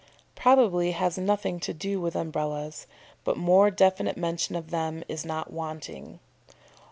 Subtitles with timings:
[0.35, 2.87] "]probably has nothing to do with Umbrellas,
[3.23, 6.19] but more definite mention of them is not wanting.